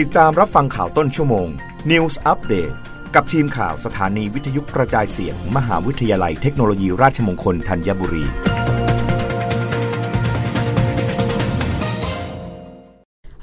[0.00, 1.48] ติดตามรับฟังข่าวต้นชั่วโมง
[1.90, 2.74] News Update
[3.14, 8.24] กับทีมข่าวสถานีวิทยุกระจายเสียง มหาวิทยาลัยเทคโนโลยีราชมงคลธัญบุรี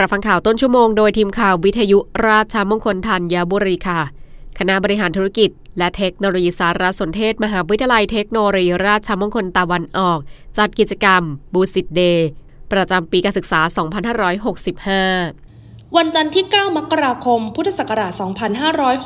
[0.00, 4.00] รับฟังข่าวต้นชั่วโมงโดยทีมข่าววิทยุราชมงคลธัญบุรีค่ะ
[4.58, 10.18] คณะบริหารธุรกิจ และเทคโนโลยีสารสนเทศ มหาวิทยาลัยเทคโนโลยีราชมงคลตะวันออก
[10.58, 11.22] จัดกิจกรรม
[11.54, 12.28] บูสิตเดย์
[12.72, 15.51] ประจำปีการศึกษา 2565
[15.98, 18.12] วันจันทร์ที่ 9 มกราคม พุทธศักราช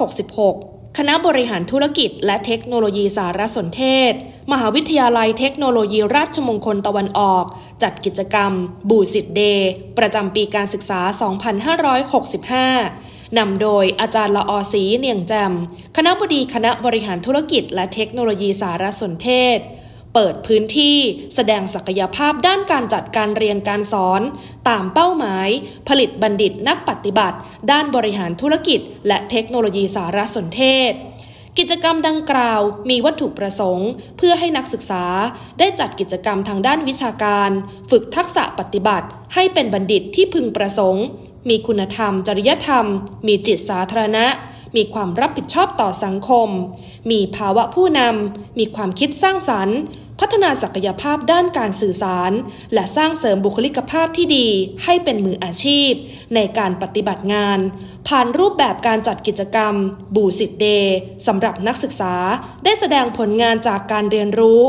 [0.03, 4.13] 2566 คณะบริหารธุรกิจและเทคโนโลยีสารสนเทศ
[4.53, 7.45] มหาวิทยาลัยเทคโนโลยีราชมงคลตะวันออก
[7.83, 8.53] จัดกิจกรรม
[8.89, 11.01] บูสิตเดย์ประจำปีการศึกษา
[12.77, 15.53] 2565นำโดยอาจารย์ละออสีเนียงแจม
[15.97, 19.59] คณะบดีคณะบริหารธุรกิจและเทคโนโลยีสารสนเทศ
[20.19, 20.99] เปิดพื้นที่
[21.35, 24.23] แสดงศักยภาพด้านการจัดการเรียนการสอน
[24.69, 25.49] ตามเป้าหมาย
[25.89, 27.37] ผลิตบัณฑิตนักปฏิบัติ
[27.71, 30.93] ด้านบริหารธุรกิจ และเทคโนโลยีสารสนเทศ
[31.59, 32.61] กิจกรรมดังกล่าว
[32.91, 35.05] มีวัตถุประสงค์ เพื่อให้นักศึกษา
[35.59, 37.51] ได้จัดกิจกรรมทางด้านวิชาการ
[37.91, 41.05] ฝึกทักษะปฏิบัติ ให้เป็นบัณฑิตที่พึงประสงค์
[41.49, 42.87] มีคุณธรรม จริยธรรม
[43.27, 44.27] มีจิตสาธารณะ
[44.77, 46.49] มีความรับผิดชอบต่อสังคม
[47.11, 49.79] มีภาวะผู้นำ มีความคิดสร้างสรรค์
[50.21, 52.33] พัฒนาศักยภาพด้านการสื่อสาร
[52.75, 54.49] และสร้างเสริมบุคลิกภาพที่ดี
[54.85, 55.91] ให้เป็นมืออาชีพ
[56.35, 57.59] ในการปฏิบัติงาน
[58.09, 59.75] ผ่านรูปแบบการจัดกิจกรรม
[60.15, 62.15] บูสิตเดย์สำหรับนักศึกษา
[62.65, 64.63] ได้แสดงผลงานจากการเรียนรู้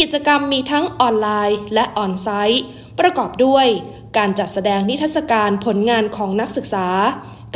[0.00, 2.64] กิจกรรมมีทั้งออนไลน์และออนไซต์
[3.00, 3.66] ประกอบด้วย
[4.16, 6.88] การจัดแสดงนิทรรศการผลงานของนักศึกษา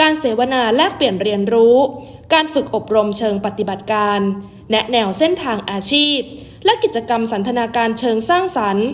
[0.00, 1.76] การเสวนาแลกเปลี่ยนเรียนรู้
[2.32, 4.20] การฝึกอบรมเชิงปฏิบัติการ
[4.70, 6.18] แนะแนวเส้นทางอาชีพ
[6.66, 8.88] และกิจกรรมสันทนาการเชิงสร้างสรรค์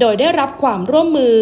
[0.00, 1.36] โดยได้รับความร่วมมือ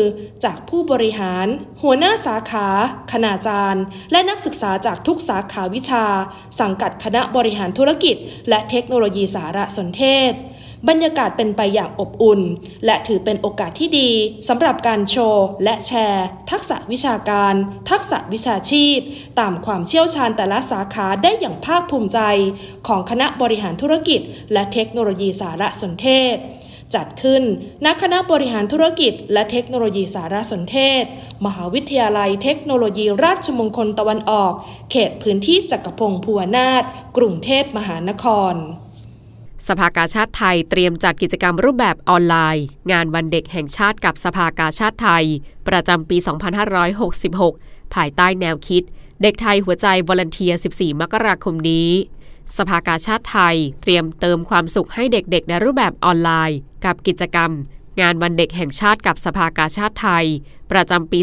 [0.45, 1.47] จากผู้บริหาร
[1.83, 2.69] หัวหน้าสาขา
[3.12, 6.05] คณาจารย์ และนักศึกษาจากทุกสาขาวิชา
[6.61, 8.17] สังกัดคณะบริหารธุรกิจ
[8.48, 10.33] และเทคโนโลยีสารสนเทศ
[10.89, 12.41] บรรยากาศเป็นไปอย่างอบอุ่น
[12.85, 14.11] และถือเป็นโอกาสที่ดี
[14.48, 17.55] สำหรับการโชว์ และแชร์ ทักษะวิชาการ
[17.91, 18.98] ทักษะวิชาชีพ
[19.41, 22.20] ตามความเชี่ยวชาญแต่ละสาขาได้อย่างภาคภูมิใจ
[22.87, 24.20] ของคณะบริหารธุรกิจ
[24.53, 26.37] และเทคโนโลยีสารสนเทศ
[26.95, 27.43] จัดขึ้น
[27.85, 31.05] ณคณะบริหารธุรกิจ และเทคโนโลยีสารสนเทศ
[31.45, 34.53] มหาวิทยาลัยเทคโนโลยีราชมงคลตะวันออก
[34.91, 36.83] เขตพื้นที่จักรพงศ์พัวนาถ
[37.17, 38.55] กรุงเทพมหานคร
[39.67, 45.24] สภากาชาติไทยเตรียมจัดกิจกรรมรูปแบบออนไลน์ งานวันเด็กแห่งชาติกับสภากาชาติไทย
[45.68, 46.17] ประจำปี
[47.40, 48.83] 2566 ภายใต้แนวคิด
[49.22, 51.90] เด็กไทยหัวใจวอลันเทีย 14 มกราคมนี้
[52.56, 57.50] สภากาชาติไทยเตรียมเติมความสุขให้เด็กๆ ในรูปแบบออนไลน์ กับกิจกรรม
[58.00, 60.27] งานวันเด็กแห่งชาติกับสภากาชาติไทย
[60.72, 61.20] ประจำปี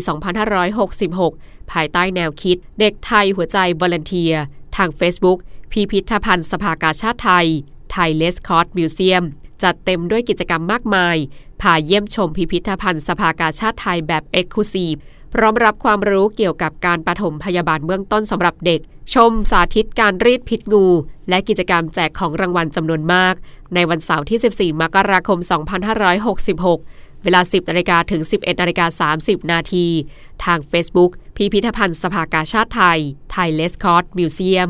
[0.84, 4.34] 2566 ภายใต้แนวคิด เด็กไทยหัวใจวอลันเทีย
[4.76, 5.40] ทาง Facebook
[5.72, 7.48] พิพิธภัณฑ์สภากาชาดไทย
[7.94, 9.24] Thai Red Cross Museum
[9.64, 11.18] จัดเต็มด้วยกิจกรรมมากมาย
[11.62, 14.94] พาเยี่ยมชมพิพิธภัณฑ์สภากาชาดไทยแบบ exclusive
[15.34, 18.82] พร้อมรับความรู้เกี่ยวกับการปฐมพยาบาลเบื้องต้นสำหรับเด็ก
[19.14, 20.86] ชมสาธิตการรีดพิษงู
[21.30, 23.36] และกิจกรรมแจกของรางวัลจำนวนมาก
[23.74, 25.40] ในวันเสาร์ที่ 14 มกราคม
[26.12, 29.88] 2566 เวลา 10นาฬิกาถึง 11นาฬิกา30 นาที
[30.44, 33.00] ทาง Facebook พิพิธภัณฑ์สภากาชาติไทย
[33.32, 34.70] Thai Red Cross Museum